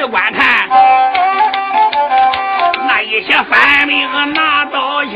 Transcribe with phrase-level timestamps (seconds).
[0.00, 0.66] 仔细观看，
[2.86, 5.12] 那一些反兵拿刀枪，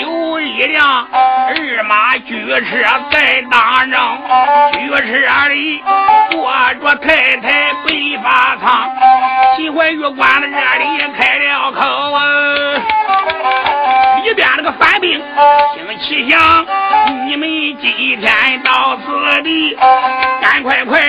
[0.00, 4.00] 有一辆二马驹车在当中，
[4.72, 5.84] 驹车里
[6.30, 6.50] 坐
[6.80, 8.88] 着太太白发苍，
[9.56, 11.82] 秦怀玉关在这里开了口，
[14.22, 15.22] 里边那个反兵
[15.74, 16.64] 听气响，
[17.38, 17.48] 你们
[17.80, 19.76] 今天到此地，
[20.42, 21.00] 赶快快！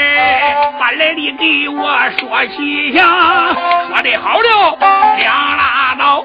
[0.80, 3.04] 把来历给我说气象，
[3.88, 4.78] 说的好了
[5.18, 6.24] 两拉倒，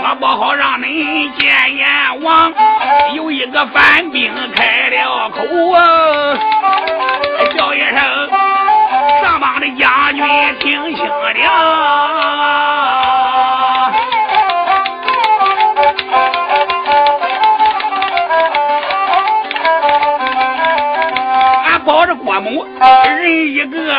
[0.00, 1.46] 说不好让你见
[1.76, 1.86] 阎
[2.20, 2.52] 王。
[3.14, 6.36] 有一个反兵开了口啊，
[7.56, 8.28] 叫一声
[9.22, 10.24] 上邦的将军
[10.58, 12.77] 听清了。
[22.38, 22.64] 抱着郭某
[23.04, 23.94] 人一个，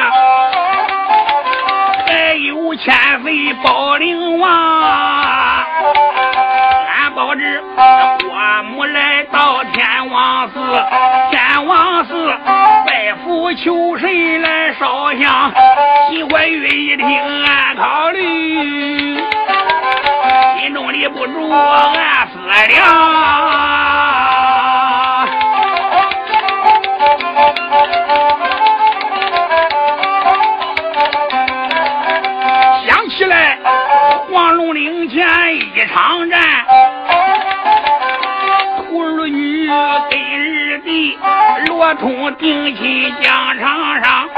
[2.07, 4.49] 还有千岁保灵王。
[6.87, 7.41] 俺保着
[8.19, 10.59] 郭母来到天王寺，
[11.31, 12.33] 天王寺
[12.85, 15.51] 拜佛求神来烧香。
[16.09, 17.05] 齐怀玉一听，
[17.45, 19.17] 俺考虑，
[20.61, 22.39] 心中里不住俺思
[22.69, 23.98] 量。
[35.93, 36.39] 场战，
[38.77, 41.17] 徒儿女跟二弟，
[41.67, 44.29] 罗通定亲疆场上。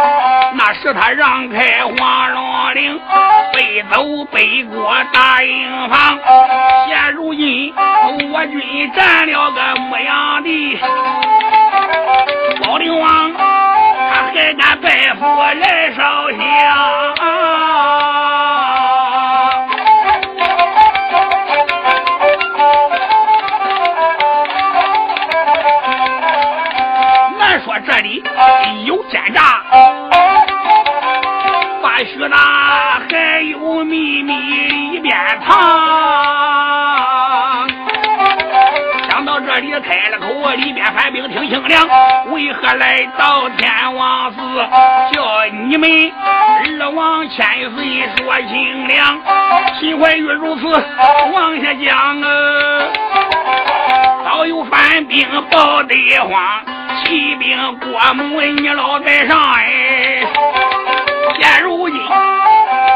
[0.56, 3.00] 那时他让开黄龙岭，
[3.54, 6.18] 背走北国大营房。
[6.88, 10.80] 现如今我军占了个牧羊地。
[12.64, 17.21] 保灵王，他还敢拜佛来烧香？
[32.30, 32.38] 那
[33.10, 35.16] 还有秘密里边
[35.46, 35.50] 藏。
[39.10, 41.88] 想到这里开了口，里边反兵听清凉。
[42.32, 44.38] 为何来到天王寺，
[45.12, 46.12] 叫你们
[46.80, 49.20] 二王千岁说清凉？
[49.80, 50.66] 秦怀玉如此
[51.34, 52.28] 往下讲啊，
[54.24, 56.62] 早有反兵报得慌，
[57.04, 59.81] 骑兵过母你老在上哎，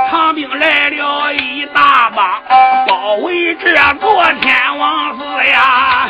[0.10, 2.42] 长兵来了一大帮
[2.88, 6.08] 包围这昨天王寺呀。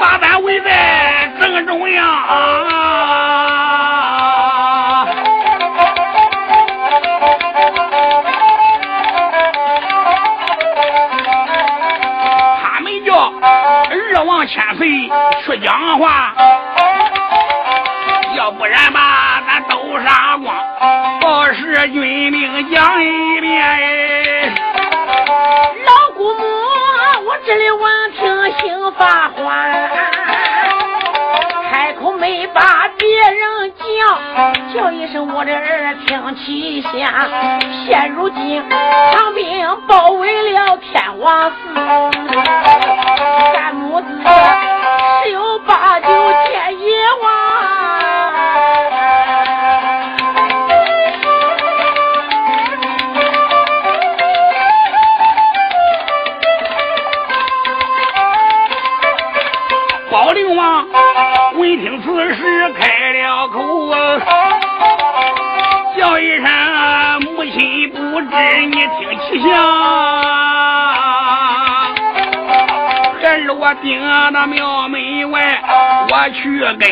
[0.00, 2.04] 把咱围在正中央。
[12.62, 14.86] 他们叫二王千岁
[15.44, 16.34] 去讲话
[18.36, 20.73] 要不然吧咱都杀光
[21.24, 24.52] 报是军令讲一遍。
[25.86, 26.44] 老姑母，
[27.24, 29.42] 我这里闻听心发慌，
[31.72, 33.80] 开口没把别人叫，
[34.74, 36.92] 叫一声我的儿听气响。
[37.86, 38.62] 现如今
[39.14, 41.56] 唐兵包围了天王寺，
[43.54, 44.08] 三母子
[45.24, 46.06] 十有八九
[46.48, 47.63] 见阎王。
[74.46, 75.62] 庙门外，
[76.10, 76.88] 我去跟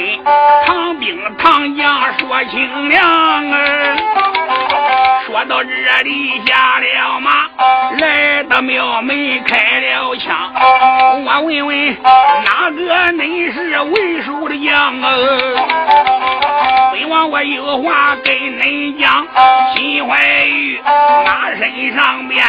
[0.66, 3.56] 唐兵唐将说清凉啊。
[5.26, 7.48] 说到这里下了马，
[7.98, 10.52] 来到庙门开了枪。
[11.24, 15.08] 我问问哪个恁是为首的将啊？
[16.92, 19.26] 本王我有话跟恁讲，
[19.74, 20.80] 秦怀玉
[21.24, 22.44] 马身上边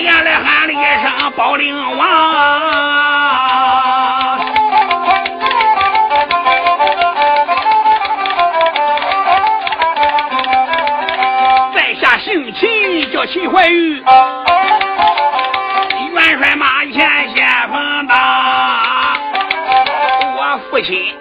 [0.00, 2.06] 出言来喊了一声保灵王。
[11.74, 14.02] 在下姓秦，叫秦怀玉。
[16.14, 18.16] 元帅马前先锋当，
[20.34, 21.14] 我父亲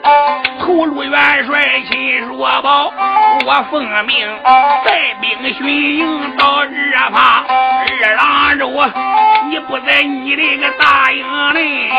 [0.62, 2.94] 头路元帅秦若宝，
[3.50, 4.40] 我奉命
[4.86, 5.66] 带兵巡
[5.98, 7.44] 营到二怕。
[7.48, 8.70] 二郎州，
[9.50, 11.90] 你不在你的个大营里，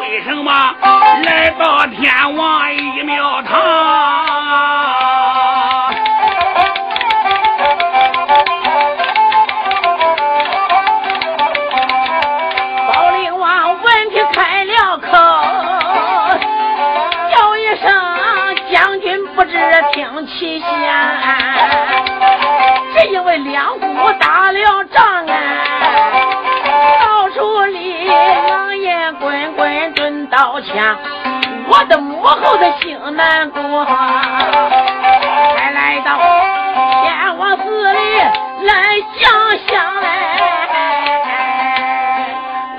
[0.00, 0.74] 为什么
[1.22, 5.01] 来到天王一庙堂？
[20.42, 20.68] 听其详。
[22.96, 23.86] 只因为两股
[24.18, 25.34] 打了仗啊，
[27.00, 30.98] 到处里狼烟滚滚抡刀枪，
[31.68, 36.18] 我的母后的心难过，才来到
[37.04, 37.98] 天王寺里
[38.66, 39.30] 来降
[39.68, 40.08] 香来。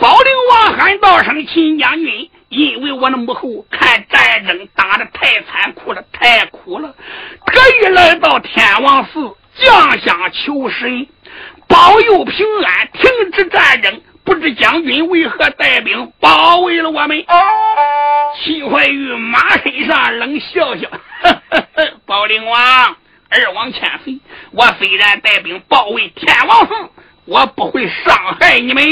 [0.01, 6.93] 宝灵王喊道声：“秦将军，因为我的母后看战争打的太残酷了，太苦了，
[7.48, 11.07] 特意来到天王寺降香求神，
[11.67, 14.01] 保佑平安，停止战争。
[14.25, 17.25] 不知将军为何带兵包围了我们？”
[18.41, 20.88] 秦怀玉马身上冷笑笑
[21.24, 22.95] ：“呵呵呵，宝灵王，
[23.29, 24.19] 二王千岁，
[24.51, 26.74] 我虽然带兵包围天王寺，
[27.25, 28.83] 我不会伤害你们。”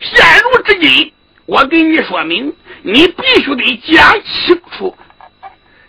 [0.00, 1.12] 现如至今，
[1.48, 4.94] 我给你说明，你必须得讲清楚。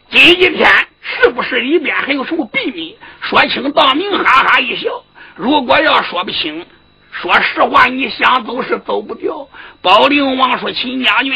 [0.09, 0.65] 今一天
[1.01, 2.97] 是不是里边还有什么秘密？
[3.19, 4.89] 说清道明，哈哈一笑。
[5.35, 6.65] 如果要说不清，
[7.11, 9.49] 说实话，你想走是走不掉。
[9.81, 11.33] 宝灵王说：“秦将军，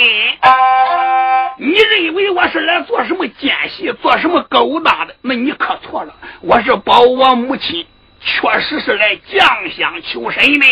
[1.57, 5.13] 你认为我是来做什么奸细，做什么勾当的？
[5.21, 7.85] 那你可错了，我是保我母亲。”
[8.25, 10.65] 确实是来降香求神的。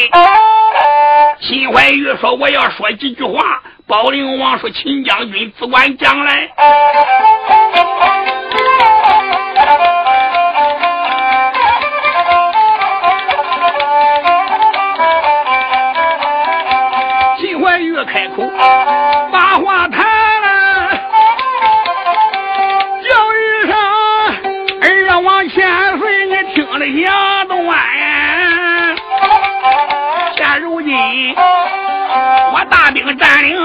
[1.42, 6.50] 秦怀玉说：“我要说几句话。”宝灵王说：“秦将军只管讲来。”
[17.40, 18.50] 秦怀玉开口
[19.32, 20.06] 把话谈
[20.42, 20.92] 了，
[23.04, 23.76] 叫一声
[24.82, 27.41] 二王千岁，你听了响
[33.42, 33.58] 占领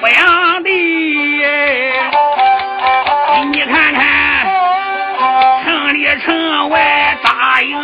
[0.00, 0.70] 牧羊地，
[3.52, 4.02] 你看看
[5.64, 7.78] 城里城外大营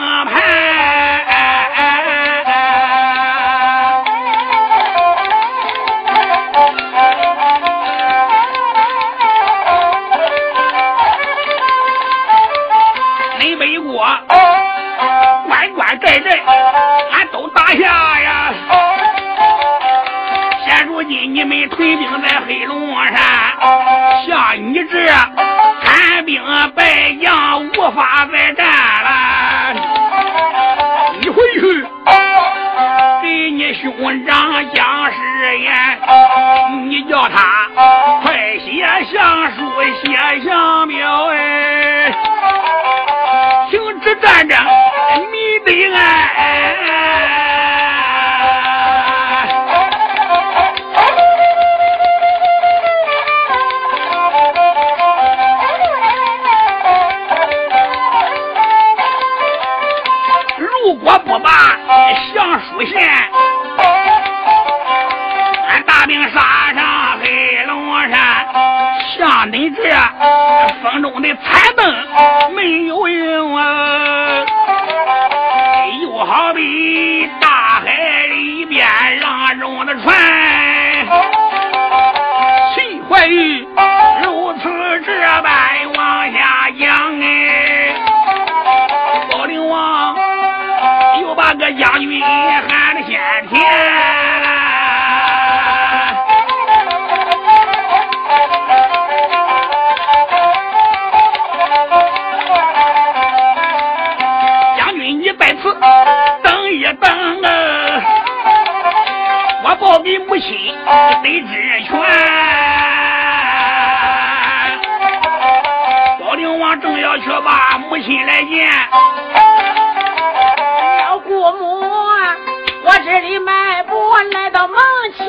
[124.30, 124.76] 来到门
[125.16, 125.26] 前，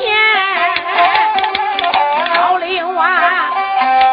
[2.36, 3.20] 老林娃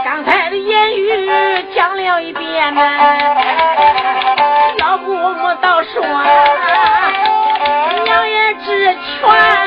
[0.04, 2.82] 刚才的言语讲了一遍呢，
[4.80, 6.04] 老姑母倒说
[8.04, 9.61] 娘也知全。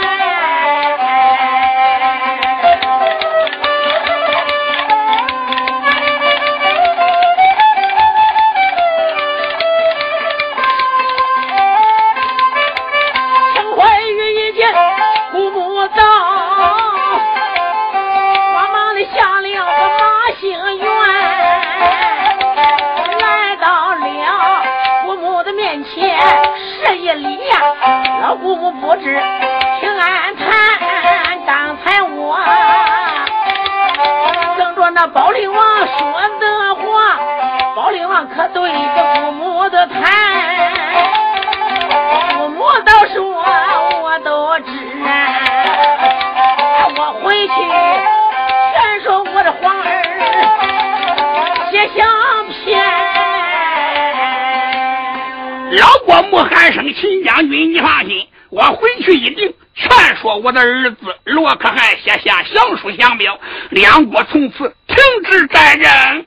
[56.35, 63.39] 老国母喊声：“秦将军，你放心，我回去一定劝说我的儿子罗可汗写下降书降表，
[63.71, 64.97] 两国从此停
[65.31, 66.27] 止战争。”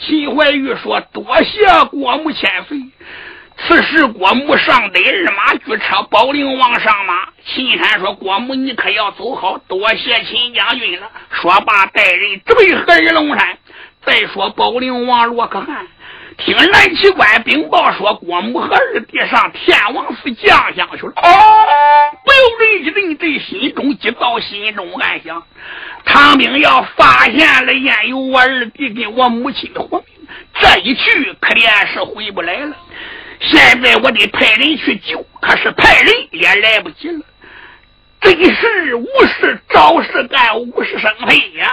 [0.00, 2.78] 秦怀玉说：“多谢国母千岁。”
[3.58, 7.28] 此时国母上得二马驹车，保灵王上马。
[7.44, 13.58] 秦山说：“国母，你可要走好，多谢秦将军了。”说罢，带人直奔黑龙山。
[14.04, 15.86] 再说保灵王罗可汗。
[16.38, 21.12] 听蓝旗官禀报说，郭母和二弟上天王寺降香去了。
[21.16, 21.30] 哦
[22.24, 25.42] 不由人一阵阵心中急躁，心中暗想：
[26.04, 30.28] 唐兵要发现了焉有我二弟跟我母亲的活命，
[30.60, 32.76] 这一去可怜是回不来了。
[33.40, 37.20] 现在我得派人去救，可是派人也来不及了。
[38.20, 41.70] 真是无事找事干，无事生非呀！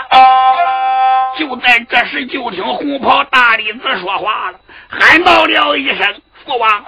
[1.38, 4.59] 就在这时，就听红袍大弟子说话了，
[4.89, 6.85] 喊到了一声：“父王，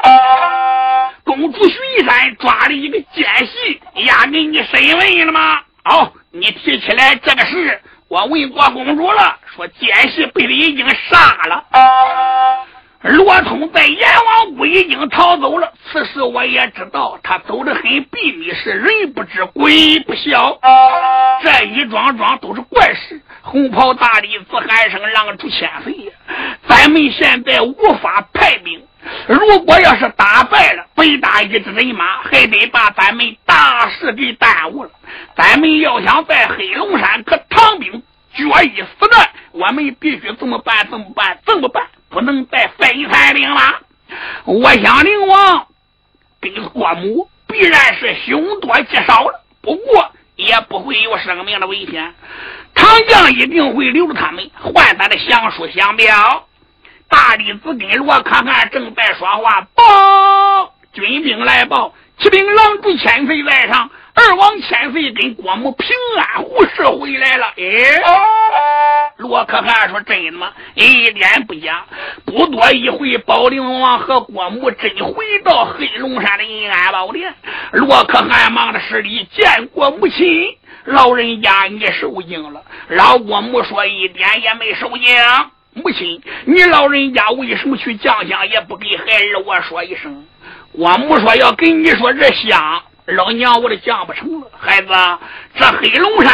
[1.23, 11.63] 公主巡山抓了一个奸细，押给你审问了吗？”哦，你提起来这个事，我问过公主了，说奸细被你已经杀了。
[13.07, 20.57] 罗通在阎王谷已经逃走了，此时我也知道，他走的很秘密，是人不知鬼不晓。
[21.43, 23.21] 这一桩桩都是怪事。
[23.43, 26.11] 红袍大弟子喊声：“让出千岁呀！
[26.67, 28.81] 咱们现在无法派兵，
[29.27, 34.89] 如果要是打败了北大一支人马，还得把咱们大事给耽误了。
[35.37, 38.01] 咱们要想在黑龙山可唐兵
[38.35, 43.81] 决一死战，我们必须这么办，这么办，这么办。”不能再分散兵了。
[44.45, 45.67] 我想灵王
[46.39, 52.13] 跟过母必然是凶多吉少了，不过也不会有生命的危险。
[52.73, 56.47] 唐将一定会留着他们，换他的降书降表。
[57.09, 63.89] 大弟子跟罗可汗正在说话，报军兵来报，启禀狼主千岁在上。
[64.17, 67.47] 二王千岁跟郭母平安无事回来了。
[67.57, 70.53] 哎，罗可汗说：“真的吗？
[70.73, 71.83] 一点不假。
[72.25, 77.33] 不多一会，保灵王和郭母真回到黑龙山的银安宝殿。
[77.73, 80.57] 罗可汗忙着施礼见过母亲。
[80.85, 82.61] 老人家你受惊了。
[82.87, 85.13] 老国母说一点也没受惊。
[85.73, 90.25] 母亲，你老人家为什么去降香也不给孩儿我说一声？
[90.71, 94.47] 国母说要跟你说这香，老娘我都降不成了。
[94.57, 94.87] 孩子，
[95.55, 96.33] 这黑龙山，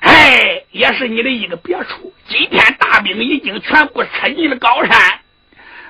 [0.00, 2.12] 哎，也是你的一个别处。
[2.26, 4.96] 今天大兵已经全部撤进了高山。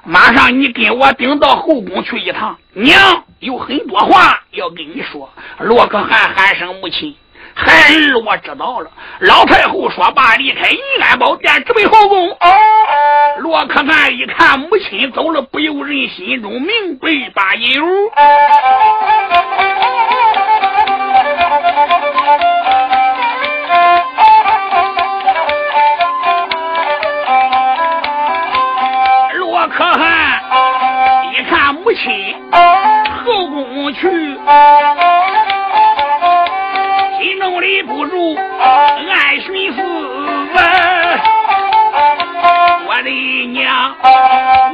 [0.02, 5.33] 马上你跟我顶到后宫去一趟，娘有很多话要跟你说。
[5.61, 7.16] 罗可汗喊声母亲，
[7.54, 8.90] 孩儿我知道了。
[9.20, 12.30] 老太后说罢，离开银安宝殿，直奔后宫。
[12.33, 12.52] 哦
[13.38, 17.85] 罗可汗一看母亲走了，不由人心中明白八有。
[31.94, 32.35] 看母亲
[33.24, 34.00] 后宫去，
[37.18, 39.80] 心中里不住暗寻思：
[42.87, 43.11] 我的
[43.52, 43.94] 娘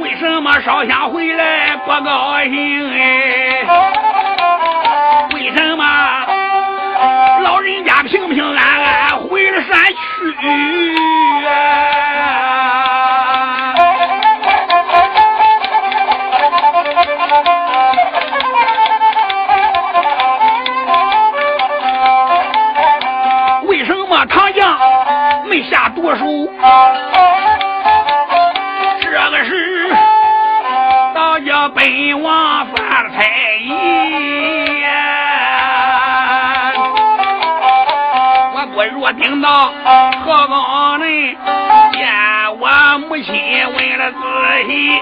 [0.01, 2.91] 为什么烧香回来不高兴？
[2.91, 3.63] 哎，
[5.35, 5.83] 为什么
[7.43, 11.10] 老人家平平安安回了山去？
[26.11, 26.17] 这
[29.29, 29.89] 个是
[31.15, 33.23] 大家本王犯了差
[33.61, 33.71] 役，
[38.53, 39.71] 我不若听到
[40.25, 41.07] 何方人
[41.93, 42.09] 见
[42.59, 42.67] 我
[43.07, 43.33] 母亲
[43.73, 44.17] 问了仔
[44.67, 45.01] 细，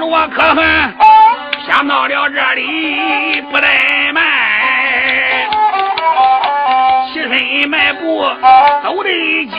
[0.00, 0.92] 罗可汗
[1.68, 4.35] 想到了这里不怠慢。
[7.38, 8.22] 身迈步
[8.82, 9.10] 走得
[9.46, 9.56] 急，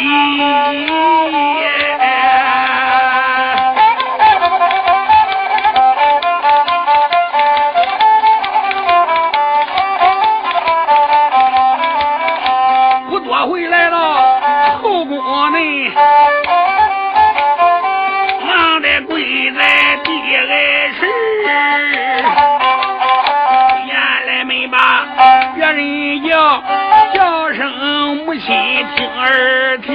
[28.95, 29.91] 听儿提，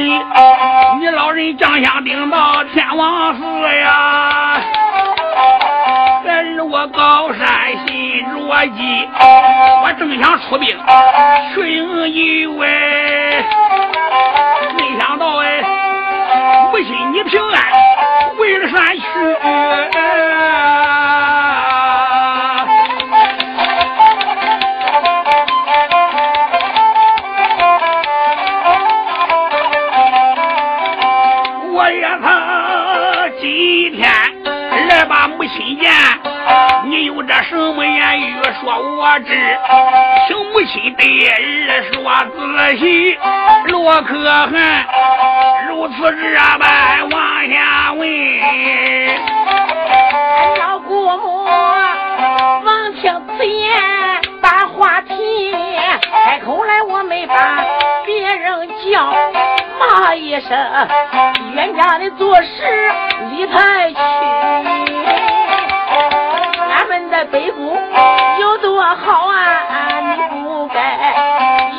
[1.01, 3.43] 你老人将相顶到天王寺
[3.79, 4.61] 呀。
[6.25, 7.47] 儿我高山
[7.87, 9.09] 心着急，
[9.83, 10.77] 我正想出兵
[11.55, 12.67] 去迎一位，
[14.77, 15.63] 没想到哎，
[16.71, 17.63] 母亲你平安
[18.37, 19.03] 回了山去。
[37.73, 39.59] 有这什么言语说我知？
[40.29, 41.97] 请母亲对儿说
[42.37, 43.19] 仔细。
[43.69, 44.53] 罗可汗
[45.69, 48.07] 如此这般往下问，
[50.59, 53.71] 老姑母王听此言
[54.43, 55.55] 把话题
[56.27, 57.65] 开口来，我没把
[58.05, 59.15] 别人叫，
[59.79, 60.51] 骂一声
[61.55, 62.93] 冤家的做事
[63.31, 63.97] 离太去。
[67.23, 67.79] 在北宫
[68.41, 70.01] 有多好啊！
[70.01, 71.15] 你不该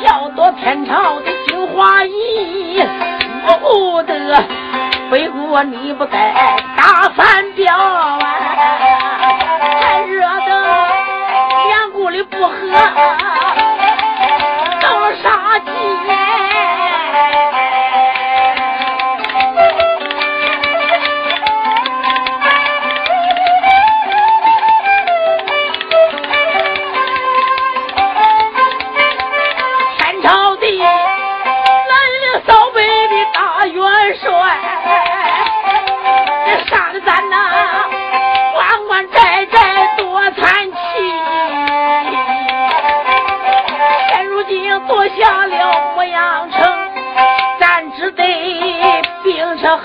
[0.06, 2.82] 要夺天朝的精华衣，
[3.60, 4.42] 不得
[5.10, 6.32] 北国你不该
[6.78, 8.18] 打反表啊！
[9.82, 10.88] 还惹得
[11.68, 12.54] 两国的不和。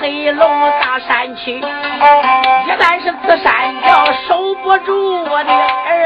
[0.09, 0.43] 黑龙
[0.81, 3.53] 大山区，一旦是此山
[3.87, 5.98] 要守不住我的儿，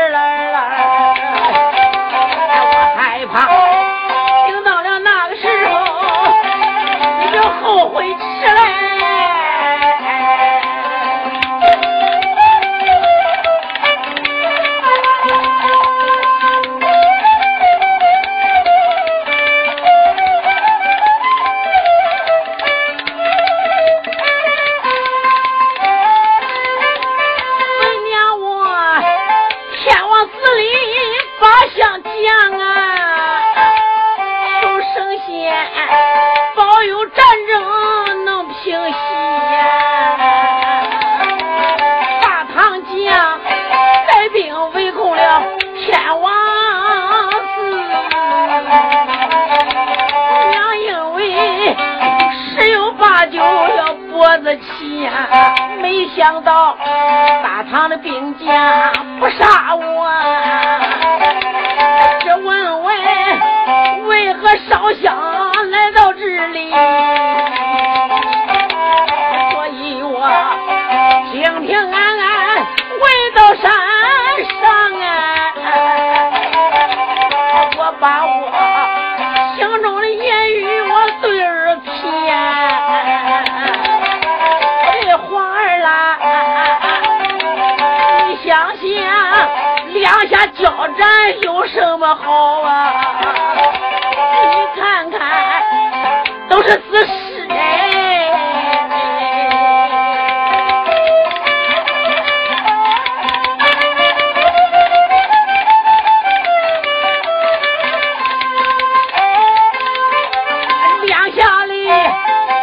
[90.48, 92.94] 交战有什么好啊？
[94.44, 95.64] 你看看，
[96.50, 98.30] 都是死尸哎！
[111.06, 111.88] 两下里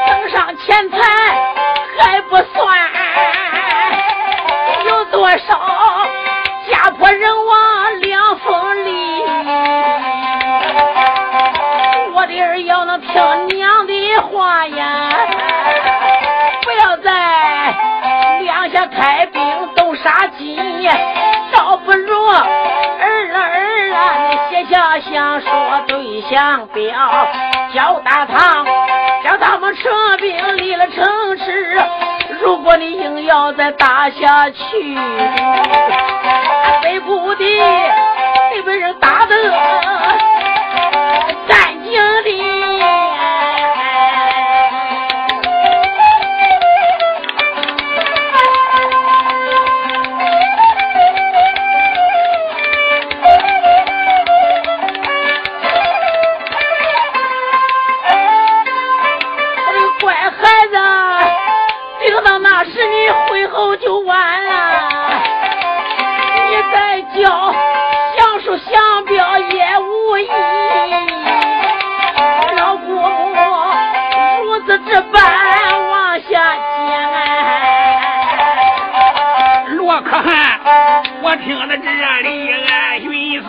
[0.07, 0.99] 挣上钱财
[1.99, 2.91] 还不算，
[4.87, 5.80] 有多少？
[14.21, 15.09] 话呀，
[16.63, 17.11] 不要再
[18.41, 19.43] 两下开兵
[19.77, 20.59] 动杀机，
[21.53, 23.97] 倒不如儿了儿了，
[24.29, 25.49] 你写下想说
[25.87, 26.93] 对象表，
[27.75, 28.65] 叫大唐
[29.25, 31.79] 叫他们撤兵离了城池。
[32.41, 34.99] 如果你硬要再打下去，
[36.83, 37.45] 北部的
[38.53, 39.35] 得被人打得
[81.45, 81.83] 听到这
[82.23, 83.49] 里俺寻思，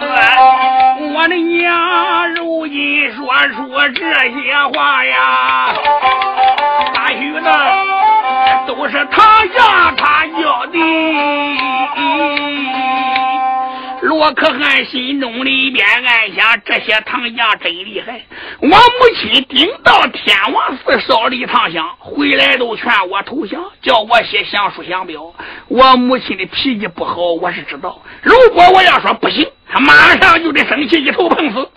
[1.13, 4.01] 我的娘如今说出这
[4.32, 5.73] 些话呀，
[6.93, 7.47] 大许的。
[8.67, 10.77] 都是他让他要的。
[14.21, 18.21] 我可汗心中里边暗想：这些唐将真厉害。
[18.60, 18.75] 我母
[19.19, 25.34] 亲顶到天王寺烧了一趟香，回来都劝我投降，叫我写降书降表。
[25.69, 27.99] 我母亲的脾气不好，我是知道。
[28.21, 31.67] 如果我要说不行，他马上就得生气，一头碰死。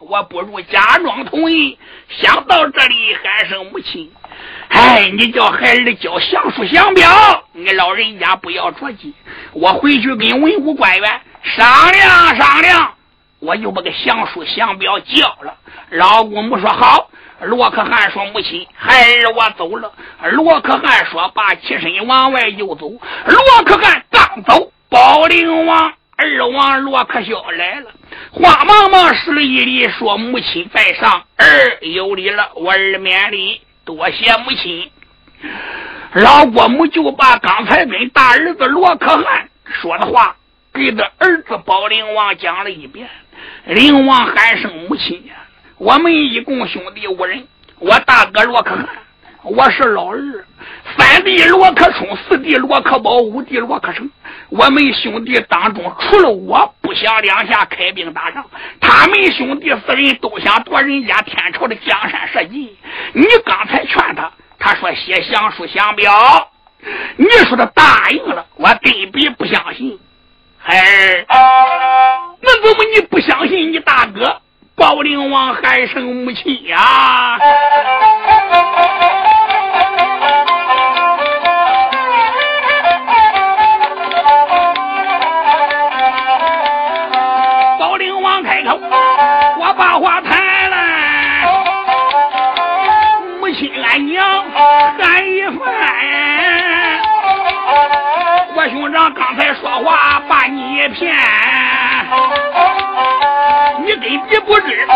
[0.00, 1.78] 我不如假装同意。
[2.08, 4.10] 想到这里，喊声母亲。
[4.68, 9.12] 哎，你叫孩儿交降书降表，你老人家不要着急，
[9.52, 12.94] 我回去跟文武官员商量商量，
[13.40, 15.54] 我就把个降书降表交了。
[15.90, 17.08] 老姑母说好。
[17.44, 19.90] 罗可汗说：“母亲，孩儿我走了。”
[20.30, 22.88] 罗可汗说：“把起身往外就走。”
[23.26, 27.90] 罗可汗刚走，保灵王二王罗可孝来了，
[28.30, 34.88] 慌忙忙施了一礼，说：“母亲在上，儿有礼了，我儿免礼。”多谢母亲，
[36.12, 40.36] 老国母就把刚才跟大儿子罗可汗说的话
[40.74, 43.08] 给他儿子保灵王讲了一遍。
[43.66, 45.34] 灵王喊声母亲呀！
[45.78, 47.46] 我们一共兄弟五人，
[47.78, 48.88] 我大哥罗克汗，
[49.42, 50.18] 我是老二，
[50.96, 54.08] 三弟罗克冲，四弟罗克宝，五弟罗克成。
[54.48, 58.44] 我们兄弟当中，除了我不想两下开兵打仗，
[58.80, 62.76] 他们兄弟四人都想夺人家天朝的江山社稷。
[63.12, 66.50] 你刚才劝他，他说写降书降表，
[67.16, 69.98] 你说他答应了，我根本不相信。
[70.64, 71.24] 哎，
[72.40, 74.40] 那怎么你不相信你大哥？
[74.74, 77.38] 宝灵王还生母亲呀！
[104.52, 104.86] 不知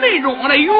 [0.00, 0.72] 内中的缘。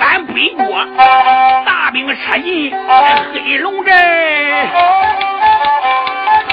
[0.00, 0.86] 咱北国
[1.66, 2.72] 大兵车进
[3.34, 4.70] 黑龙寨，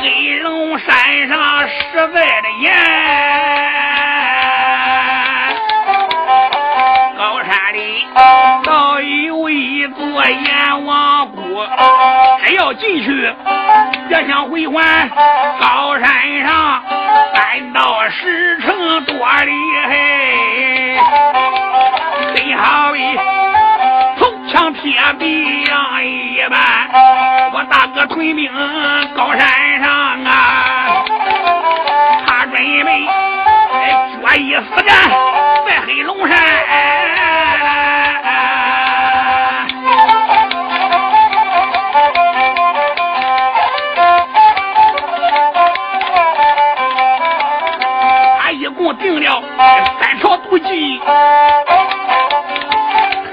[0.01, 3.08] 黑龙山上实在的严。
[10.31, 11.65] 阎王谷，
[12.45, 13.33] 只要进去，
[14.07, 15.09] 别想回还。
[15.59, 16.07] 高山
[16.41, 16.83] 上
[17.33, 19.51] 三到石城多厉
[19.85, 19.89] 害，
[22.35, 22.99] 真好比
[24.17, 26.59] 铜墙铁壁样一般。
[27.51, 28.51] 我大哥屯兵
[29.15, 31.03] 高山上啊，
[32.25, 32.53] 他准
[32.85, 33.07] 备
[34.21, 35.09] 决一死战
[35.65, 36.37] 在黑龙山。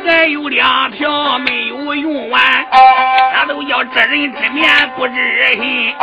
[0.07, 2.43] 还有两条没有用完，
[3.33, 5.95] 那都叫知人知面不知心。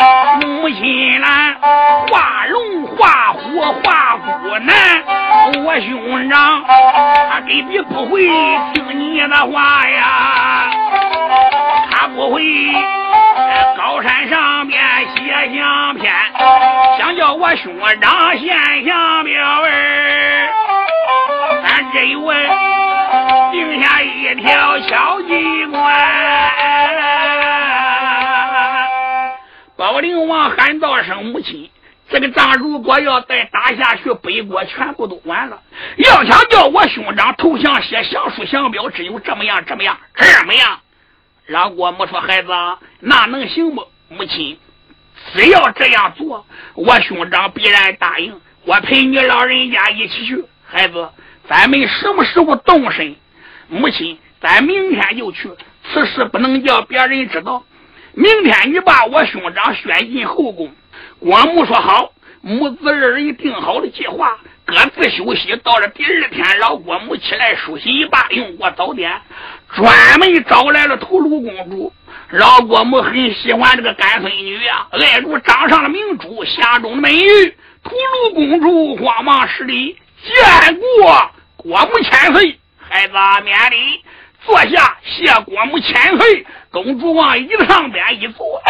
[0.41, 1.55] 母亲兰
[2.09, 5.03] 画龙画虎画虎难，
[5.65, 8.27] 我兄长他根本不会
[8.73, 10.69] 听你的话呀，
[11.91, 12.43] 他不会。
[13.77, 14.81] 高山上边
[15.15, 16.13] 写相片，
[16.97, 20.62] 想叫我兄长献相表儿。
[21.93, 22.21] 咱这有
[23.51, 25.93] 定下一条小机关。
[29.75, 31.69] 宝灵王喊道声母亲，
[32.09, 35.61] 这个仗如果要再打下去，北国全部都完了。
[35.97, 40.79] 要想叫我兄长投降，写降书降表，只有这么样，这么样，这么样。
[41.47, 42.49] 老郭母说：“孩子，
[43.01, 43.87] 那能行不？
[44.09, 44.57] 母亲，
[45.33, 48.41] 只要这样做，我兄长必然答应。
[48.65, 50.43] 我陪你老人家一起去。
[50.65, 51.09] 孩子，
[51.53, 53.15] 咱们什么时候动身？
[53.67, 55.51] 母亲，咱明天就去。
[55.83, 57.63] 此事不能叫别人知道。
[58.15, 60.71] 明天你把我兄长选进后宫。”
[61.21, 62.11] 郭母说：“好。”
[62.41, 64.35] 母子二人定好了计划，
[64.65, 65.55] 各自休息。
[65.63, 69.21] 到了第二天，老郭母起来梳洗一罢，用过早点。
[69.75, 71.93] 专门找来了屠卢公主，
[72.31, 77.55] 老国母很喜欢这个干孙女呀，爱如掌上的明珠，匣中的美玉。
[77.83, 81.31] 屠卢公主慌忙施礼，见过
[81.63, 84.03] 国母千岁，孩子免礼，
[84.45, 86.45] 坐下，谢国母千岁。
[86.71, 88.61] 公主往椅子上边一坐，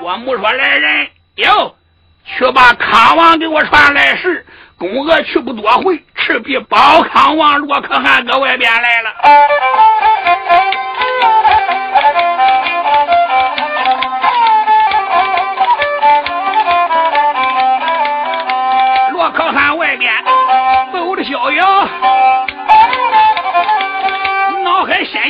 [0.00, 1.76] 国母说：“来人，哟，
[2.24, 4.46] 去把康王给我传来时。”
[4.78, 9.10] 公娥去不多回，赤壁保康王罗可汗搁外边来了。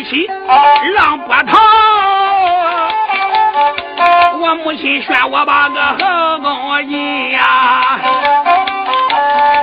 [0.05, 0.27] 起
[0.97, 1.59] 浪波涛。
[4.39, 7.99] 我母亲劝我把个后宫进呀。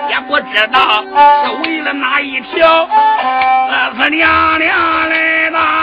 [0.10, 1.04] 也不知道
[1.44, 5.83] 是为了哪一条，我是娘娘来打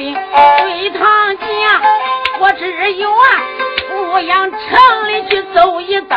[0.00, 1.46] 兵对堂讲，
[2.40, 3.24] 我只有啊
[3.92, 6.16] 牧羊城里去走一遭。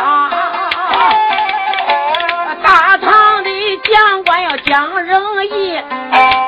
[2.62, 3.50] 大唐的
[3.82, 5.20] 将官要讲仁
[5.52, 5.78] 义，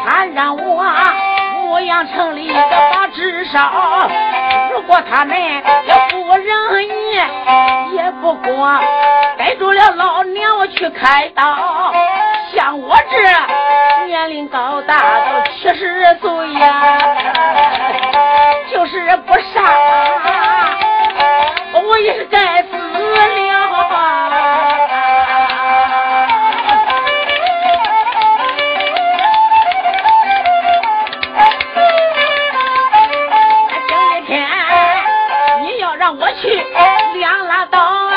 [0.07, 0.83] 他让我
[1.61, 4.09] 牧羊城里的把智商，
[4.73, 5.39] 如果他们
[5.87, 7.21] 要不仁义，
[7.97, 8.81] 也不过
[9.37, 11.93] 逮住了老娘我去开刀。
[12.55, 13.21] 像我这
[14.07, 16.99] 年龄高大都七十岁呀，
[18.73, 19.65] 就是不杀，
[21.75, 23.17] 我也是该死了。
[33.89, 34.47] 今天
[35.63, 36.65] 你要让我去
[37.19, 38.13] 两拉刀啊，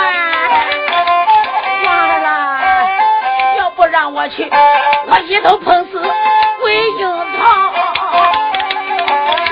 [1.85, 2.59] 完了，
[3.57, 4.49] 要不让我去，
[5.29, 6.01] 一头碰死
[6.59, 7.07] 鬼樱
[7.37, 7.71] 桃。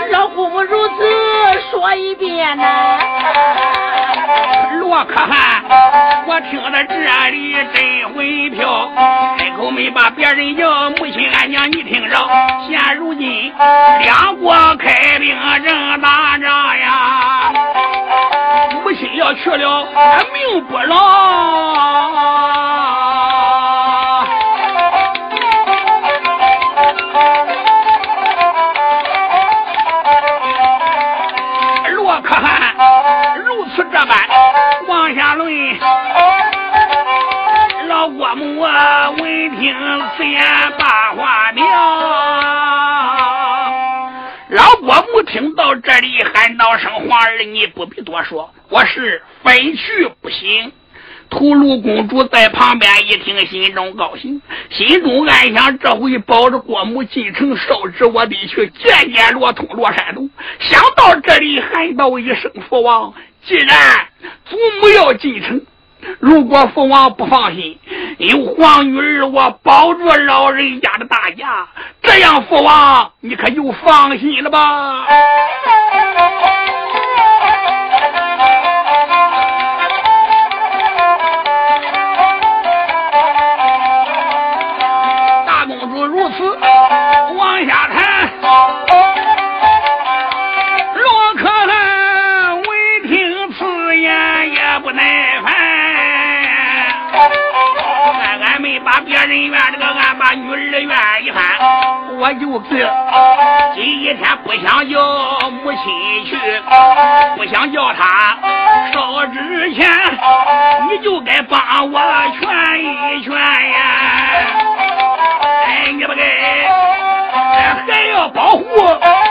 [0.10, 0.96] 老姑母如此
[1.70, 2.98] 说一遍呐。
[4.80, 5.64] 罗可汗，
[6.26, 6.96] 我听到这
[7.30, 8.90] 里真会飘，
[9.38, 12.28] 开口没把别人叫，母亲俺娘你听着，
[12.68, 13.54] 现如今
[14.02, 17.54] 两国开兵正打仗呀，
[18.84, 19.88] 母亲要去了，
[20.34, 22.67] 命不牢。
[45.98, 50.72] 这里，喊道声：“皇儿，你不必多说，我是非去不行。”
[51.28, 54.40] 吐鲁公主在旁边一听，心中高兴，
[54.70, 60.30] 心中暗想：这回保着国母进城受旨，我得去见见罗通、罗山东。
[60.60, 63.12] 想到这里，喊道一声：“父王，
[63.44, 63.68] 既然
[64.46, 65.60] 祖母要进城，
[66.20, 67.78] 如果父王不放心，
[68.18, 71.68] 有皇女儿我保住老人家的大家，
[72.02, 75.06] 这样父王你可就放心了吧？”
[100.28, 100.84] 把女儿怨
[101.24, 101.42] 一番，
[102.20, 102.86] 我就是
[103.74, 106.38] 今一天不想叫母亲去，
[107.38, 108.38] 不想叫她
[108.92, 109.90] 烧纸钱，
[110.90, 112.02] 你就该帮我
[112.42, 112.44] 劝
[112.84, 113.80] 一劝呀。
[115.66, 116.22] 哎，你不该，
[117.88, 118.66] 还要保护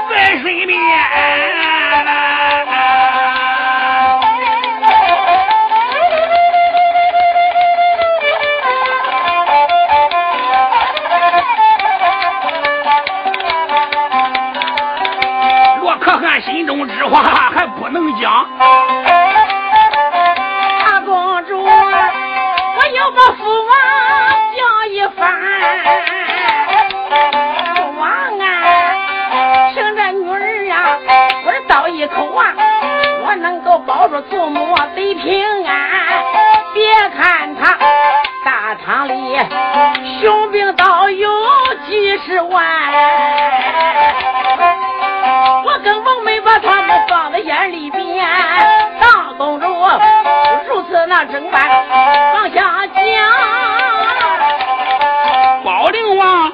[0.09, 0.81] 在身边。
[16.47, 17.23] 心中之话
[17.55, 18.47] 还不能讲，
[20.87, 21.69] 大公主，我
[22.95, 23.73] 要把父王
[24.57, 25.21] 讲一番。
[27.75, 28.45] 父王啊，
[29.75, 30.75] 凭着女儿啊，
[31.45, 32.55] 我这刀一口啊，
[33.27, 35.75] 我能够保住祖母得平安。
[36.73, 37.77] 别看他
[38.45, 39.37] 大堂里
[40.21, 41.29] 雄兵倒有
[41.89, 42.65] 几十万。
[45.67, 48.25] 我根本没把他们放在眼里边。
[49.01, 49.67] 大公主
[50.69, 51.69] 如此那整办，
[52.35, 53.03] 往下讲。
[55.65, 56.53] 保灵王，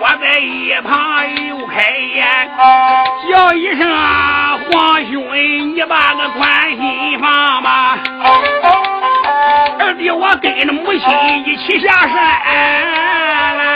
[0.00, 2.50] 我在一旁又开言，
[3.30, 5.22] 叫一声啊，皇兄，
[5.76, 7.96] 你把个关心放吧。
[9.78, 13.75] 二弟，我跟着母亲一起下山了。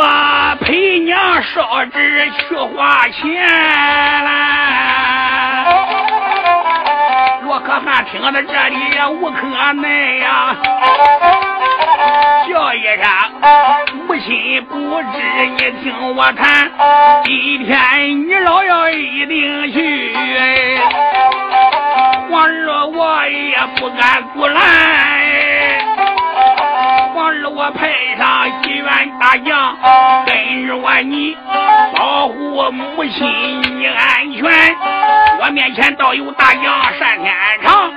[0.00, 3.24] 我陪娘烧纸去花钱
[4.22, 4.30] 了。
[7.42, 9.88] 罗可汗听到这里也无可奈
[10.18, 10.56] 呀，
[12.48, 13.02] 叫一声
[14.06, 16.70] 母亲不知，你听我谈，
[17.24, 20.14] 今天你老要一定去，
[22.30, 25.17] 皇儿我也不敢阻拦。
[27.28, 28.86] 儿，我派上一员
[29.20, 29.76] 大将
[30.26, 31.36] 跟着我，你
[31.96, 33.26] 保护我母亲
[33.78, 34.42] 你安全。
[35.40, 36.64] 我面前倒有大将
[36.98, 37.92] 单天长，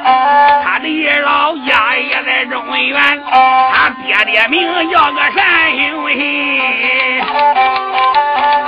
[0.64, 3.02] 他的老家也在中原，
[3.32, 7.22] 他爹爹名叫个单兴信，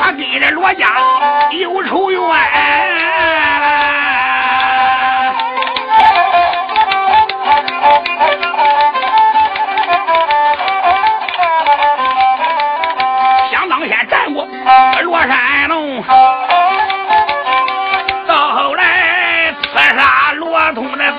[0.02, 0.88] 他跟着罗家
[1.52, 2.20] 有仇怨。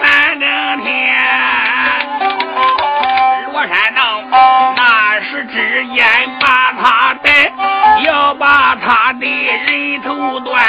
[0.01, 0.47] 三更
[0.83, 0.89] 天，
[3.53, 4.01] 罗山道
[4.77, 6.07] 那时之间
[6.41, 7.53] 把他逮，
[8.05, 10.65] 要把他的人头断，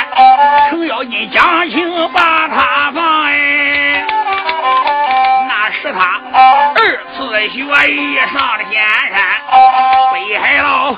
[0.69, 4.05] 程咬金将情把他放哎，
[5.47, 6.21] 那是他
[6.75, 6.79] 二
[7.15, 7.17] 次
[7.49, 7.57] 学
[7.91, 8.73] 艺上了仙
[9.11, 9.15] 山，
[10.13, 10.95] 北海道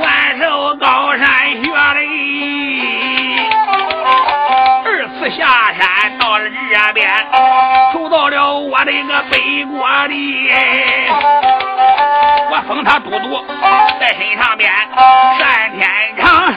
[0.00, 1.20] 万寿高山。
[1.62, 1.98] 学嘞，
[4.84, 4.86] 二
[5.18, 5.79] 次下山
[7.00, 7.08] 边，
[7.94, 10.50] 走到了我的个北国里，
[12.50, 13.42] 我封他都督
[13.98, 14.70] 在身上边，
[15.38, 15.88] 单天
[16.18, 16.54] 长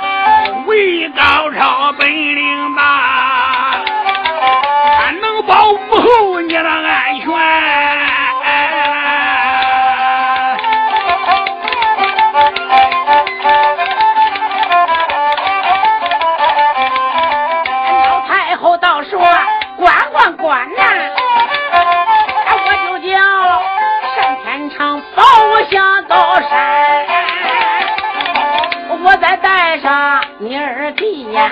[29.73, 31.49] 带上你二弟呀。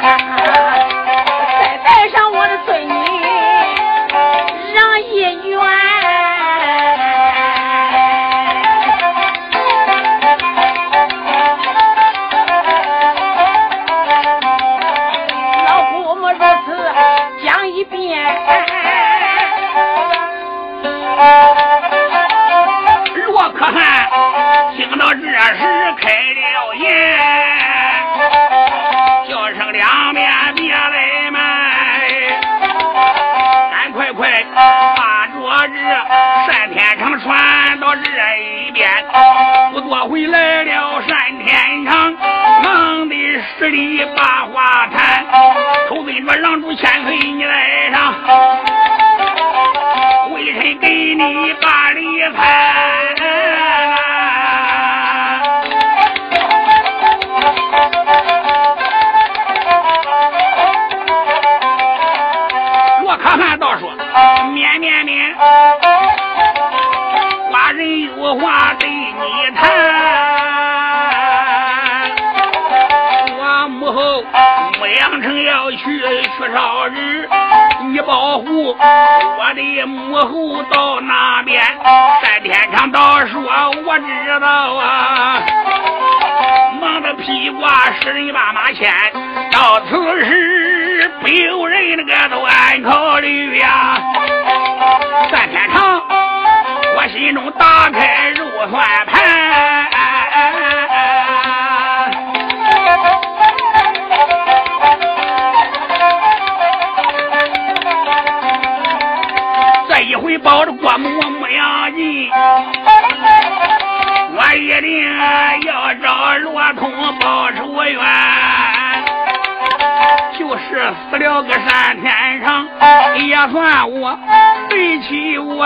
[1.59, 2.30] 再带上
[40.11, 42.13] 回来了单天长，
[42.61, 43.15] 忙的
[43.57, 45.25] 十里把话谈，
[45.87, 47.70] 口跟着郎主千岁你来
[88.01, 88.91] 吃一把马犬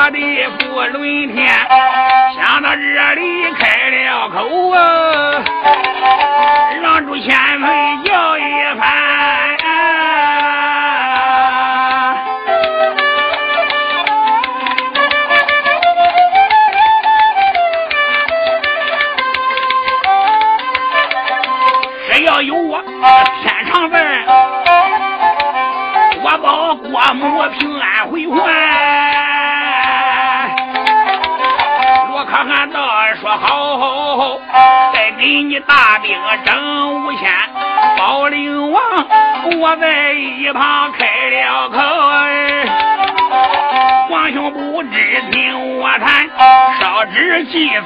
[0.06, 0.20] 我的
[0.60, 1.50] 福伦天。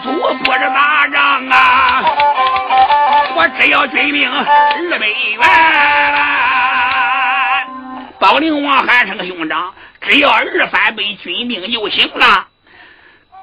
[0.04, 0.12] 祖
[0.44, 2.04] 不是打仗啊。
[3.36, 5.40] 我只要军兵二百员。
[8.20, 12.49] 保灵王喊声兄长，只要二三百军命就行了。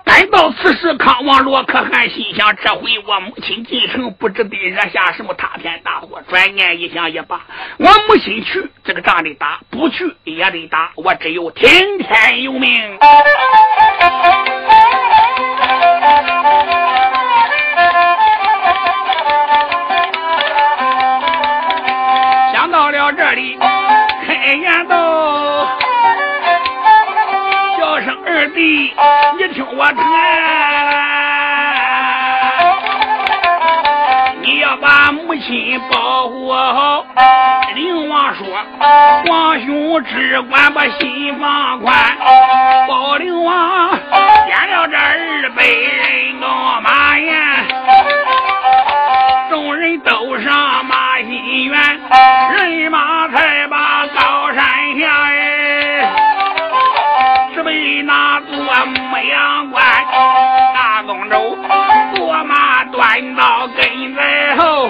[0.07, 6.23] 赶到此时，康王罗可汗心想：这回我母亲进城，不知得惹下什么塌天大祸。
[6.29, 7.41] 转念一想，也罢，
[7.79, 10.93] 我母亲去，这个仗得打；不去也得打。
[10.95, 12.97] 我只有听天由命。
[22.53, 23.59] 想到了这里，
[24.25, 24.97] 开言道
[29.39, 29.97] ：“你听我谈，
[34.41, 37.05] 你要把母亲保护好。
[37.75, 38.47] 灵王说
[39.29, 41.95] ：“皇兄只管把心放宽。”
[42.89, 43.91] 保灵王
[44.47, 47.37] 点了这二百人高马眼，
[49.51, 52.01] 众人都上马心园，
[52.53, 54.65] 人马才把高山
[54.99, 55.46] 下呀。
[59.27, 59.83] 牧羊关，
[60.73, 61.59] 大公主
[62.15, 64.89] 坐马端到跟在后，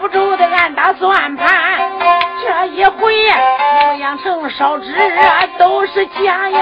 [0.00, 1.46] 不住的暗打算盘，
[2.40, 3.12] 这一回
[3.90, 4.94] 牧羊城烧纸
[5.58, 6.60] 都是假呀！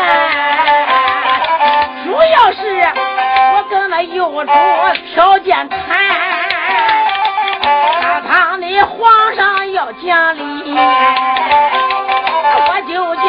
[2.05, 2.81] 主要是
[3.53, 4.51] 我跟那幼主
[5.13, 5.79] 条件谈，
[8.01, 10.75] 大唐的皇上要讲理，
[12.69, 13.29] 我就叫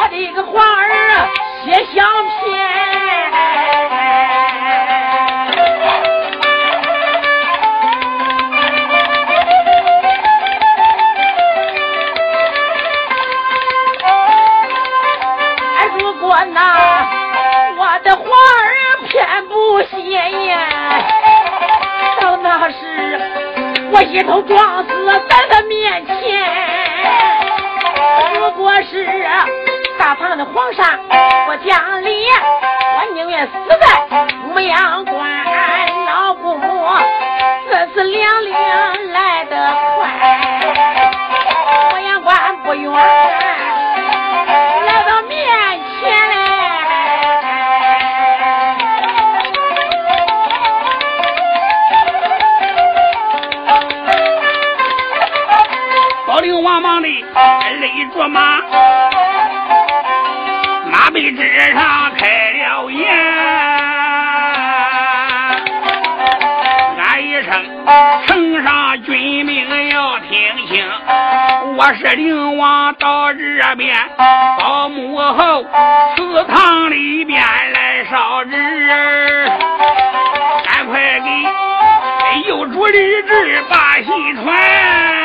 [0.00, 0.90] 我的个皇儿
[1.64, 2.04] 写相
[19.78, 20.58] 不显眼，
[22.20, 22.76] 到那时
[23.92, 24.90] 我一头撞死
[25.28, 26.14] 在他面前。
[28.34, 29.06] 如果是
[29.96, 30.98] 大唐的皇上，
[31.46, 35.46] 不讲理，我宁愿死在牧羊关。
[36.06, 36.88] 老姑母，
[37.70, 38.52] 这次两令
[39.12, 39.54] 来得
[39.96, 40.07] 快，
[57.98, 58.60] 一着马，
[60.88, 63.12] 马背之上开了眼，
[66.96, 67.50] 俺一声
[68.24, 70.30] ：“城上军民要听
[70.68, 70.88] 清，
[71.76, 73.96] 我是灵王到这边，
[74.60, 75.64] 保母后
[76.14, 79.50] 祠堂里边来烧纸，
[80.68, 85.17] 赶快给有主立志把信传。”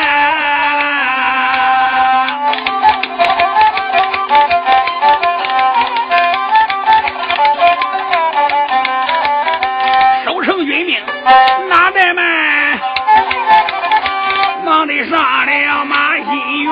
[14.85, 16.71] 上了马新园，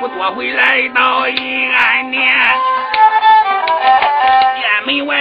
[0.00, 2.34] 我多回来到阴暗面，
[4.56, 5.14] 店门外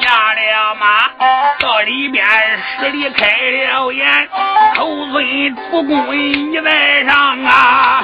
[0.00, 1.10] 下了马，
[1.58, 2.24] 到里边
[2.78, 4.28] 十里开了眼，
[4.76, 8.02] 头尊主公你在上啊，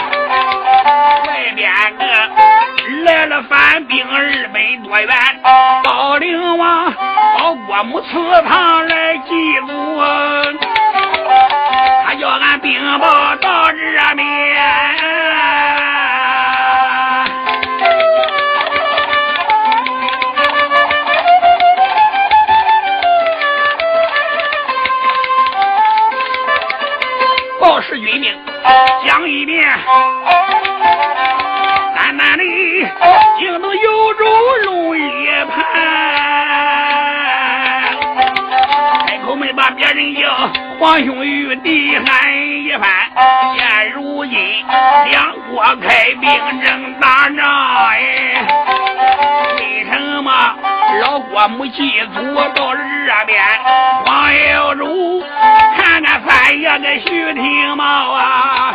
[1.29, 2.64] 外边个。
[3.05, 5.09] 来了反兵二百多员，
[5.85, 6.93] 保灵王
[7.39, 8.09] 到国母祠
[8.49, 10.01] 堂来祭祖，
[12.07, 14.25] 他叫俺兵报到这边。
[27.87, 28.33] 是军命，
[29.07, 29.63] 讲一遍。
[34.19, 35.01] 动有主龙一
[35.51, 35.55] 盘，
[39.07, 40.23] 开口没把别人叫
[40.79, 42.89] 皇兄玉帝喊一番。
[43.57, 44.65] 现如今
[45.11, 46.31] 两国开兵
[46.63, 47.45] 正打仗，
[47.89, 48.47] 哎，
[49.57, 50.31] 为什么
[51.01, 52.81] 老郭母祭祖到这
[53.27, 53.43] 边？
[54.05, 55.25] 黄有主
[55.77, 58.73] 看看三爷跟徐廷茂啊，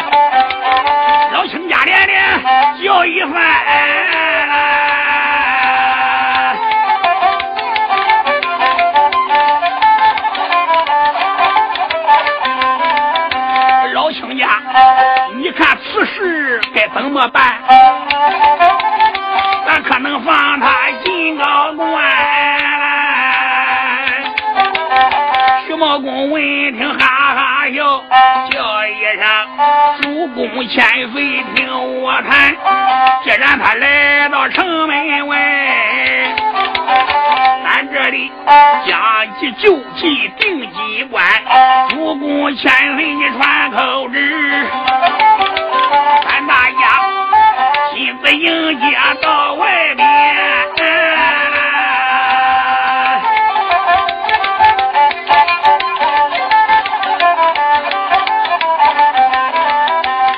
[1.34, 2.44] 老亲家连连
[2.84, 4.49] 叫一番。
[16.06, 17.60] 事该怎么办？
[19.68, 22.04] 咱可能放他进高官。
[25.68, 26.42] 徐茂公闻
[26.76, 28.04] 听哈哈笑，
[28.50, 29.24] 叫一声
[30.02, 32.56] ：“主公千岁，听我谈。
[33.24, 35.38] 既然他来到城门外。”
[37.64, 38.32] 咱这里
[38.88, 39.00] 将
[39.40, 41.24] 其救计定机关，
[41.90, 44.66] 主公千岁你传口旨，
[45.92, 46.82] 咱大家
[47.92, 50.08] 亲自迎接到外边。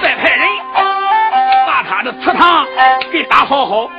[0.01, 0.47] 再派人
[1.67, 2.65] 把他的祠堂
[3.11, 3.89] 给打扫好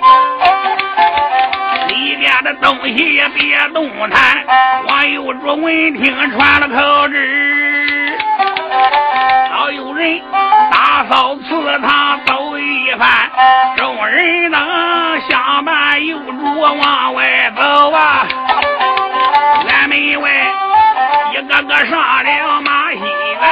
[1.88, 2.32] 里边。
[2.42, 4.44] 的东西也别动弹，
[4.88, 8.18] 王有主闻听传了口旨，
[9.48, 10.20] 早有人
[11.08, 13.08] 扫祠堂走一番，
[13.76, 14.60] 众人等
[15.28, 18.26] 相伴有主往外走啊，
[19.68, 20.30] 俺门外
[21.32, 23.42] 一个个上了马戏园。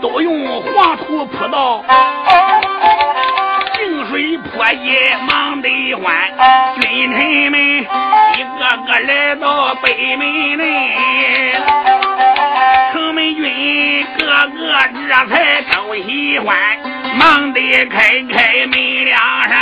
[0.00, 1.82] 都用黄土铺道，
[3.74, 4.96] 井水泼溢，
[5.28, 5.47] 忙
[5.98, 6.14] 得欢。
[6.80, 10.62] 君臣们一个个来到北门内，
[12.92, 14.58] 城门军个个
[14.92, 16.56] 这才都喜欢，
[17.18, 17.98] 忙得开
[18.32, 19.18] 开门两
[19.48, 19.58] 扇。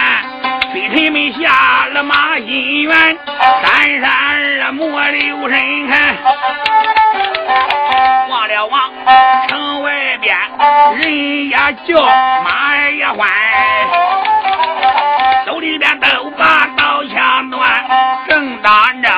[0.72, 2.92] 君臣们下了马心园，
[3.62, 6.16] 山山儿莫留神看，
[8.28, 8.80] 望了望
[9.48, 10.36] 城外边，
[10.98, 11.56] 人也
[11.86, 12.02] 叫，
[12.44, 13.26] 马也欢，
[15.56, 17.82] 手里边都把刀枪端，
[18.28, 19.10] 正当正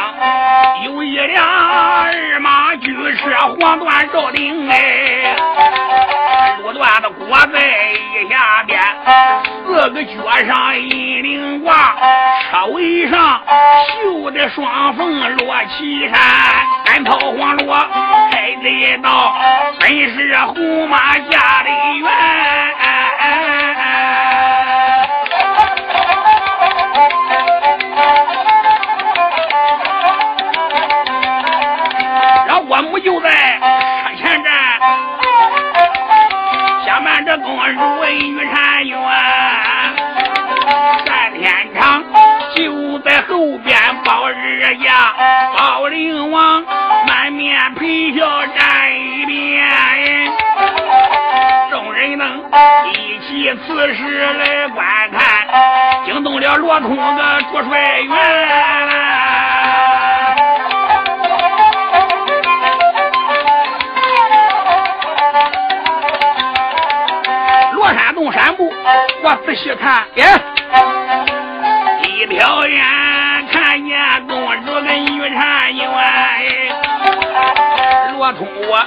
[0.85, 3.29] 有一辆二马驹车，
[3.59, 5.35] 黄缎罩顶哎，
[6.63, 7.59] 路段的裹在
[8.15, 8.81] 一下边，
[9.67, 10.13] 四个脚
[10.47, 11.97] 上一领挂，
[12.53, 13.43] 车尾上
[14.01, 16.21] 绣的双凤落旗衫，
[16.85, 17.75] 单抛黄罗
[18.31, 19.35] 开的道，
[19.81, 22.58] 本是胡马驾的元。
[37.49, 38.93] 公主玉婵娟。
[41.07, 42.05] 单天长
[42.55, 43.75] 就在后边
[44.05, 45.15] 抱日家，
[45.57, 46.63] 包灵王
[47.07, 49.67] 满面陪笑站一边，
[51.71, 52.39] 众人能
[52.93, 54.03] 一起此时
[54.35, 55.49] 来观看，
[56.05, 58.68] 惊动了罗通的主帅员。
[68.61, 70.25] 我仔细看，耶。
[72.03, 72.85] 一瞟眼
[73.53, 73.97] 看见
[74.27, 74.37] 公
[74.67, 75.87] 主跟玉婵圆，
[78.15, 78.85] 罗通我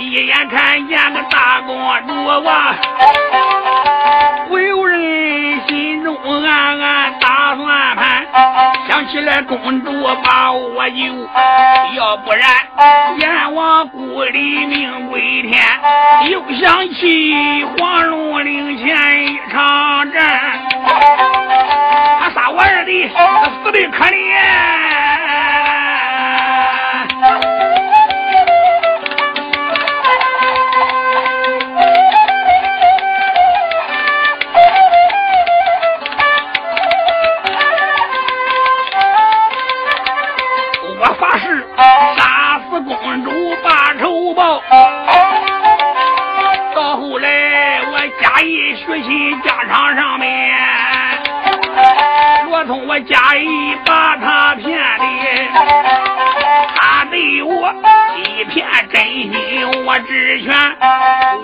[0.00, 1.76] 一眼看见个大公
[2.08, 2.74] 主啊，
[4.48, 8.26] 不由人心中暗暗打算盘，
[8.88, 9.90] 想起来公主
[10.22, 11.28] 把我救，
[11.96, 12.48] 要不然
[13.18, 15.60] 阎王故里命归天，
[16.30, 20.40] 又想起黄龙岭前一场战。
[22.20, 24.85] 他杀我二弟，死的可怜。
[48.86, 50.54] 学习家常上面。
[52.48, 55.04] 罗通我家里把他骗的，
[56.76, 57.74] 他对我
[58.16, 59.32] 一片真心，
[59.84, 60.54] 我只权，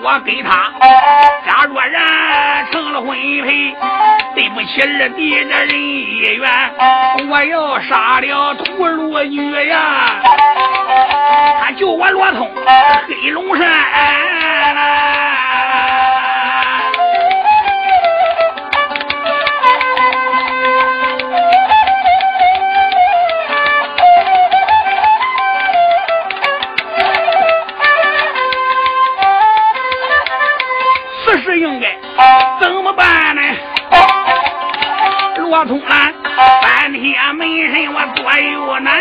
[0.01, 0.71] 我给他
[1.45, 3.75] 假若然成了婚配，
[4.33, 6.49] 对不起二弟这人一员，
[7.29, 10.21] 我要杀了屠戮女呀！
[11.61, 12.49] 他救我罗通
[13.07, 13.67] 黑龙山。
[35.65, 36.13] 通了，
[36.61, 38.93] 半天没人，我左右难。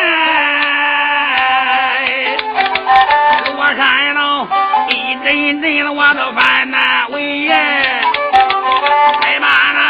[3.57, 4.47] 罗山喽，
[4.89, 4.93] 一
[5.25, 7.49] 阵阵的我都烦难为。
[7.49, 7.53] 害
[9.41, 9.81] 怕呢，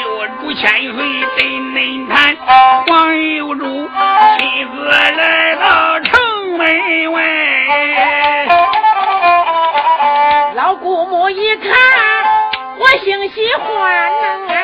[0.00, 0.96] 有主千岁
[1.38, 1.38] 真
[1.74, 1.78] 能
[2.08, 2.36] 谈，
[2.86, 3.88] 黄有主
[4.38, 6.10] 亲自来到城
[6.58, 7.16] 门外。
[10.54, 11.87] 老姑母一看，我
[12.90, 13.68] 我心喜欢
[14.46, 14.56] 呐。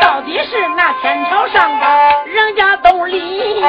[0.00, 1.86] 到底是那天桥上的
[2.26, 3.62] 人家洞里，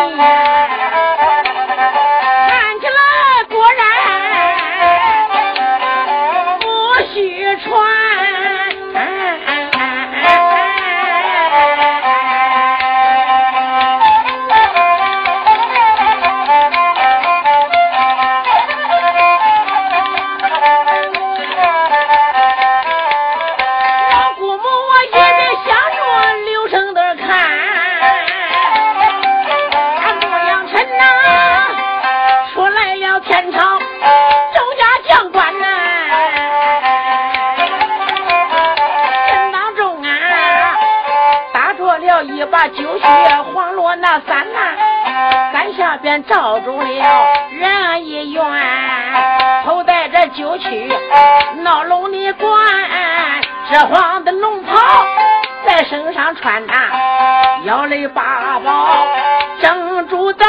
[42.06, 43.06] 了一把九曲
[43.54, 44.60] 黄罗那伞呐，
[45.54, 46.88] 三下边罩住了
[47.51, 48.43] 人一员，
[49.66, 50.91] 头戴着九曲
[51.58, 52.49] 闹龙的冠，
[53.72, 54.78] 这黄的龙袍
[55.66, 56.74] 在身上穿呐，
[57.66, 59.08] 腰里八宝
[59.62, 60.45] 珍珠带。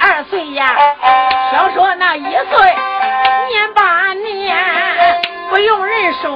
[0.00, 0.74] 二岁呀，
[1.52, 2.74] 少说那一岁
[3.48, 4.56] 年八年，
[5.50, 5.58] 不。
[5.60, 6.30] 用人说，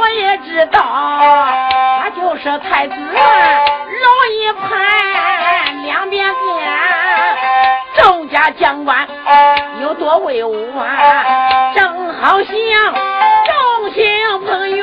[0.00, 6.66] 我也知道，他就是太子龙一盘，两边边
[7.98, 9.06] 众家将官
[9.82, 12.56] 有多威武啊，正好像
[13.46, 14.82] 众星捧月。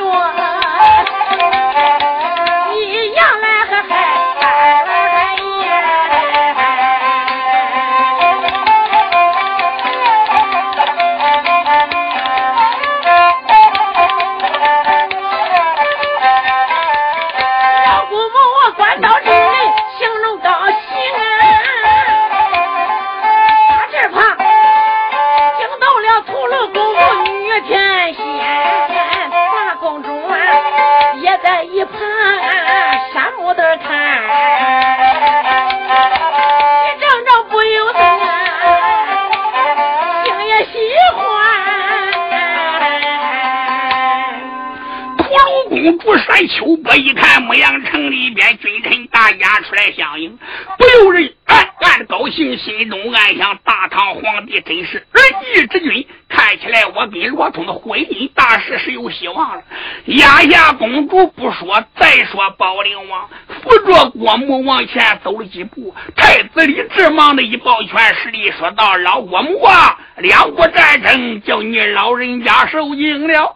[46.34, 50.36] 山秋波一看，牧羊城里边君臣大家出来相迎，
[50.76, 55.24] 不由人暗暗高兴，心中暗想：大唐皇帝真是仁
[55.54, 56.04] 义之君。
[56.28, 59.62] 看起来我跟罗通的婚姻大事是有希望了。
[60.06, 63.28] 压下公主不说，再说宝灵王
[63.62, 65.94] 扶着郭母往前走了几步。
[66.16, 73.54] 太子李治忙的一抱拳施礼，说道：“老郭母啊，两国战争叫你老人家受惊了。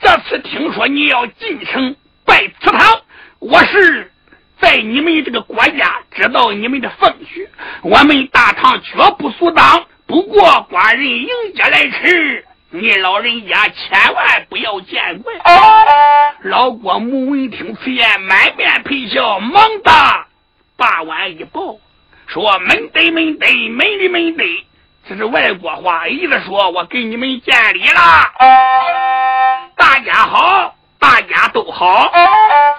[0.00, 3.00] 这次听说你要进城拜祠堂，
[3.38, 4.12] 我是
[4.60, 7.48] 在你们这个国家知道你们的风许，
[7.82, 15.34] 我们大唐绝不阻挡。”不过官人迎接来迟，你老人家千万不要见怪。
[16.44, 20.26] 老郭母闻听此言，满面陪笑，忙大
[20.78, 21.76] 把碗一抱，
[22.26, 24.44] 说：“门得门得，门里门得。”
[25.06, 29.07] 这是外国话，意思说我给你们见礼了。
[29.78, 32.12] 大家好，大家都好。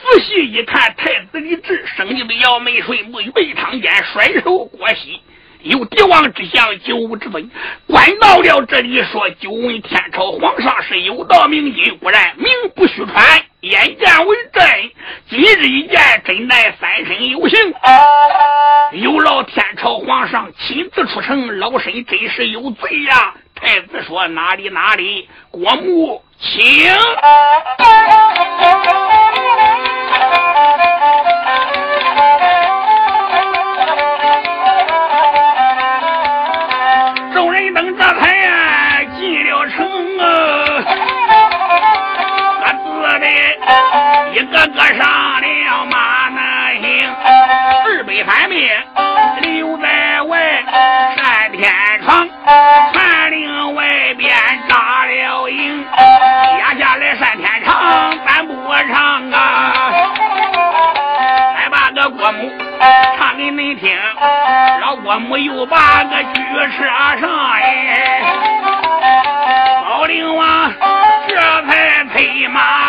[0.01, 5.21] 仔细一看，太子李治生的姚门顺，位备堂间，甩手过膝。
[5.61, 7.49] 有帝王之相，九五之尊。
[7.87, 14.91] 官到了这里，说：“久闻天朝皇上是有道明君，果然名不虚传，眼见为真。
[15.29, 17.57] 今日一见，真乃三生有幸。
[18.91, 26.89] 有劳天朝皇上亲自出城，老身真是有罪呀。”太子说：“哪里哪里，国母请！
[37.33, 39.85] 众人等这才呀进了城
[40.19, 40.23] 啊，
[42.63, 43.25] 各自的
[44.33, 44.99] 一个个上
[45.41, 46.39] 了马，那
[46.79, 46.87] 行
[47.85, 48.69] 二百三兵
[49.41, 50.63] 留在外，
[51.17, 51.69] 山天
[52.05, 52.27] 床，
[52.93, 54.33] 传令外边
[54.69, 55.85] 扎了营。
[57.69, 58.53] 唱，咱不
[58.91, 59.73] 唱啊！
[61.55, 62.51] 再把个郭母
[63.17, 63.95] 唱给恁听，
[64.81, 66.41] 老郭母又把个举
[66.75, 66.83] 车
[67.19, 68.21] 上哎，
[69.87, 70.73] 老灵王
[71.27, 71.35] 这
[71.67, 72.88] 才催马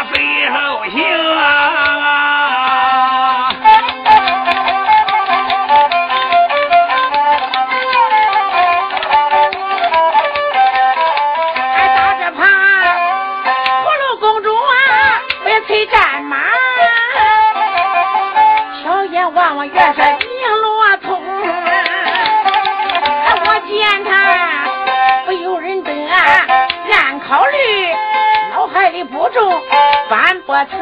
[30.61, 30.75] 翻波层。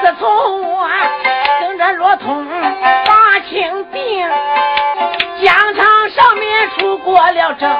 [0.00, 0.88] 自从我
[1.60, 2.44] 跟着罗通
[3.04, 4.28] 把清病，
[5.42, 7.70] 疆场上面出过了征。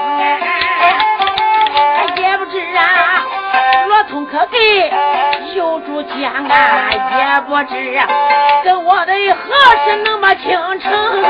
[2.17, 3.23] 也不知啊，
[3.87, 4.59] 罗通可给
[5.55, 8.01] 有主将啊，也不知，
[8.65, 9.55] 跟我的何
[9.85, 10.51] 时那么倾
[10.81, 11.23] 城？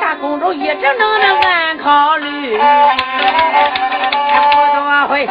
[0.00, 2.64] 大公主一直能的暗考虑，不
[4.74, 5.28] 多会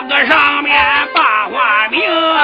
[0.00, 0.74] 桌子上面
[1.14, 2.00] 把话明
[2.34, 2.42] 啊，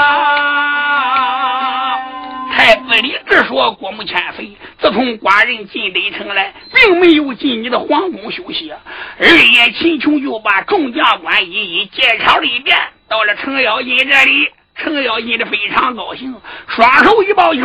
[2.52, 4.54] 太子李治说郭母千岁。
[4.78, 8.70] 自从寡人进北城来，并没有进你的皇宫休息。
[9.16, 12.76] 日夜秦琼就把众将官一一介绍了一遍，
[13.08, 16.34] 到了程咬金这里，程咬金的非常高兴，
[16.68, 17.64] 双手一抱拳，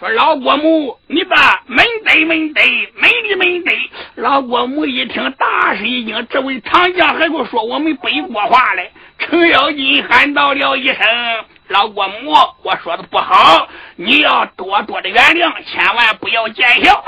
[0.00, 2.62] 说：“老国母，你的门得门得，
[2.94, 8.90] 美丽门得。”老国母一听，大吃一惊，这位唐将还给说我们北国话嘞。
[9.28, 10.96] 程咬金喊到了一声。
[11.68, 13.66] 老国母，我说的不好，
[13.96, 17.04] 你要多多的原谅，千万不要见笑。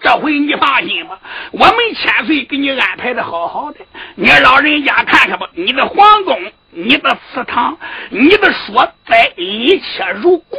[0.00, 1.16] 这回你放心吧，
[1.52, 3.78] 我们千岁给你安排的好好的。
[4.16, 6.36] 你老人家看看吧，你的皇宫、
[6.74, 7.78] 你的祠堂、
[8.10, 10.56] 你的说在，一切如故。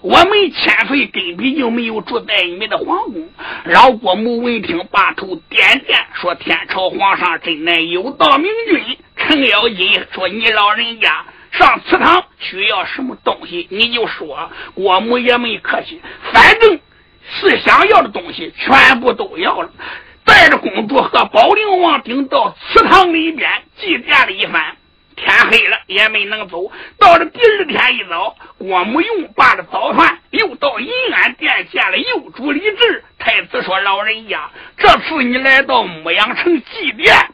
[0.00, 3.28] 我们千岁根本就没有住在你们的皇宫。
[3.64, 14.50] 老国母闻听，把头点点，说：“天朝皇上真乃有道明君。”程咬金说：“你老人家。”上祠堂需要什么东西，你就说。
[14.74, 16.00] 国母也没客气，
[16.32, 16.78] 反正
[17.28, 19.70] 是想要的东西，全部都要了。
[20.24, 24.76] 带着公主和保灵王顶到祠堂里边祭奠了一番。
[25.20, 26.70] 天黑了也没能走。
[26.98, 33.04] 到了第二天一早，郭母用罢了早饭，又到银安殿见了幼主李治。
[33.18, 37.26] 太子说：“老人家，这次你来到牧羊城祭奠。”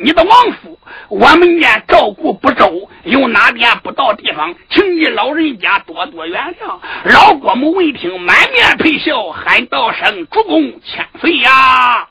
[0.00, 6.78] 你的王府，我们家照顾不周，有哪点不到地方，请你老人家多多原谅。
[7.12, 12.08] 老郭母闻听，满面陪笑，喊道声：“主公千岁呀！”